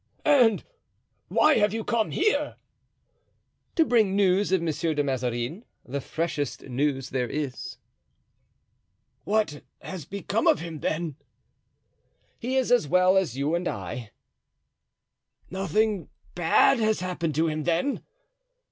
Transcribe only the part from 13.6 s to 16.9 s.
I." "Nothing bad